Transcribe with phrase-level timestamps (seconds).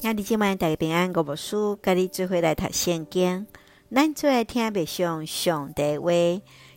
[0.00, 1.12] 兄弟姐妹，大家平安。
[1.12, 3.44] 我无事，甲你做伙来读圣经。
[3.92, 6.12] 咱做来听别上上帝话。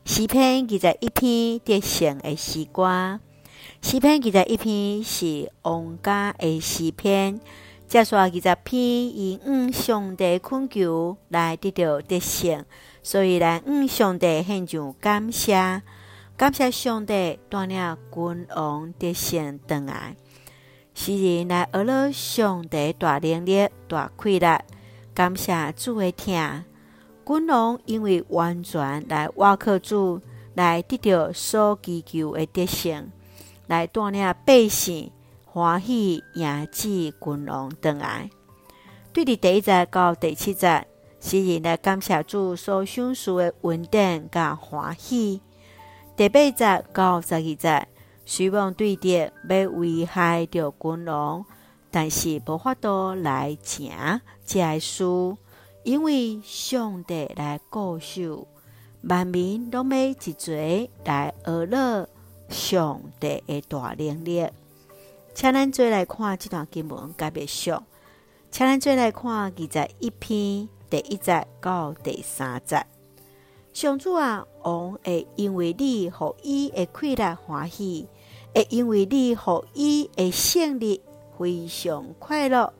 [0.04, 3.20] 诗篇记载一篇得胜的诗歌。
[3.80, 7.40] 诗篇记载一篇是王家的诗篇。
[7.88, 12.66] 接下记载篇以向上帝恳求来得到得胜，
[13.04, 15.84] 所以咱向上帝献上感谢，
[16.36, 20.16] 感谢上帝带领君王得胜回来。
[21.04, 24.64] 诗人来学了上帝大能力、大快乐，
[25.16, 26.64] 感谢主的疼。
[27.26, 30.22] 君王因为完全来挖靠主，
[30.54, 33.12] 来得到所祈求的得胜，
[33.66, 35.12] 来带领百姓
[35.44, 38.30] 欢喜迎接君王回来。
[39.12, 40.86] 对伫第一节到第七节，
[41.20, 45.42] 诗人来感谢主所享受的稳定甲欢喜。
[46.16, 47.88] 第八节到十二节。
[48.26, 49.14] 希望对敌
[49.50, 51.46] 要危害着君王，
[51.90, 55.04] 但是无法度来成这个事，
[55.84, 58.48] 因为上帝来固守，
[59.04, 62.08] 万民拢要一齐来学乐
[62.48, 64.48] 上帝的大能力。
[65.34, 67.84] 请咱做来看这段经文，特别上，
[68.52, 72.86] 请咱做来看记载一篇第一节到第三节。
[73.74, 78.08] 上主啊，王会因为你互伊的快乐欢喜。
[78.54, 81.02] 会因为你互伊的胜利
[81.38, 82.74] 非常快乐，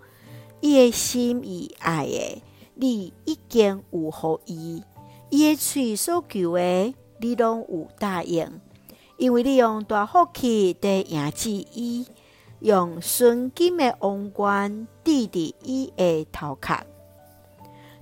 [0.60, 2.42] 伊的心意爱的，
[2.76, 4.84] 你已经有互伊，
[5.30, 8.60] 伊的喙所求的，你拢有答应。
[9.18, 12.08] 因为你用大福气得迎接伊，
[12.60, 16.76] 用纯金的王冠戴伫伊的头壳。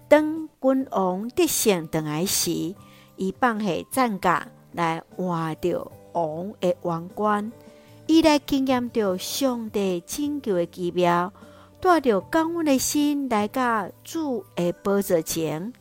[0.07, 2.73] 当君王得胜回来时，
[3.17, 5.91] 伊放下战甲来换着。
[6.13, 7.51] 王的王冠，
[8.07, 11.31] 伊来经验着上帝拯救的奇妙，
[11.79, 15.71] 带着感恩的心来到主的宝座前，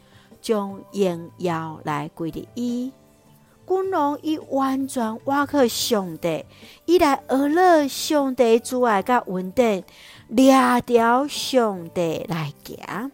[0.40, 2.92] 将荣耀来归给伊。
[3.66, 6.44] 君王伊完全倚靠上帝，
[6.86, 9.84] 伊来学乐上帝主爱甲稳定，
[10.28, 10.54] 掠
[10.86, 13.12] 条上帝来行。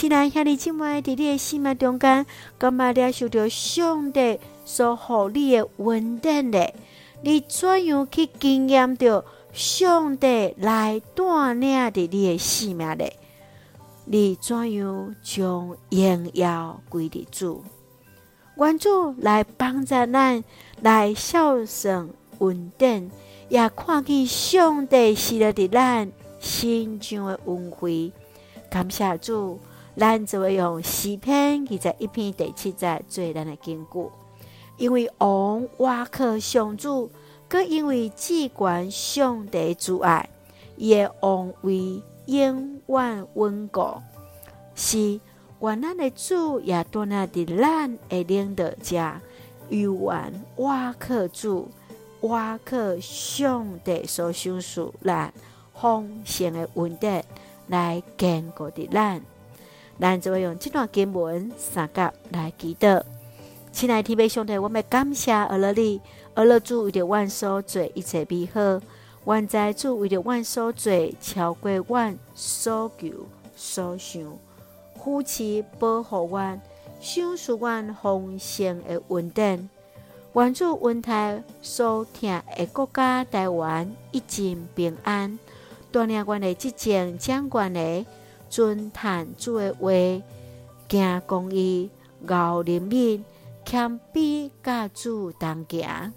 [0.00, 2.24] 亲爱兄弟姊妹，伫你的生命中间，
[2.56, 6.74] 敢若领受着上帝所予你的稳定咧？
[7.20, 9.22] 你怎样去经验着
[9.52, 13.14] 上帝来带领伫你的生命咧？
[14.06, 17.62] 你怎样将荣耀归给主？
[18.56, 20.42] 愿主来帮助咱，
[20.80, 23.10] 来孝顺稳定，
[23.50, 28.10] 也看见上帝是了伫咱心中的恩惠。
[28.70, 29.60] 感谢主。
[29.96, 34.10] 咱就会用诗篇记载一篇第七节做咱的根据，
[34.76, 37.10] 因为王瓦克上主，
[37.48, 40.28] 阁因为至关上帝阻碍，
[40.76, 44.00] 伊的王位永远稳固。
[44.74, 45.20] 是
[45.60, 49.12] 愿咱的主也带领伫咱的领导者，
[49.68, 51.68] 永远倚靠主，
[52.20, 55.34] 瓦克上帝所赏赐咱
[55.74, 57.22] 丰盛的稳定
[57.66, 59.20] 来坚固伫咱。
[60.00, 63.02] 咱就会用这段经文三角来祈祷。
[63.70, 66.00] 亲爱的天父上帝，我们感谢阿乐你，
[66.34, 68.80] 阿乐主为着阮所做一切美好，
[69.26, 73.08] 愿在主为着阮所做超过阮所求
[73.54, 74.22] 所想，
[74.96, 76.60] 扶持保护阮，
[77.00, 79.68] 赏赐阮丰盛的稳定，
[80.32, 85.38] 愿主恩待所疼的国家台湾一尽平安，
[85.92, 88.06] 锻炼阮的执政掌权的。
[88.50, 89.90] 尊谈主的话，
[90.88, 91.88] 行公义，
[92.26, 93.22] 熬怜悯，
[93.64, 96.12] 谦卑，甲主同行。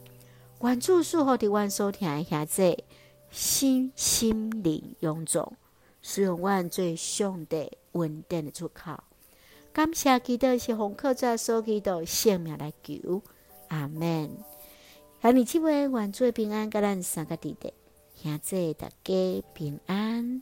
[0.61, 2.83] 愿主赐福伫阮所听的兄姊，
[3.29, 5.53] 身心灵永壮，
[6.01, 9.03] 使用阮最上帝稳定的出口。
[9.71, 13.21] 感谢祈祷是奉靠主所祈祷性命来求，
[13.67, 14.31] 阿门。
[15.21, 17.73] 愿你这位愿主平安，甲咱三个弟弟
[18.15, 20.41] 兄姊大家平安。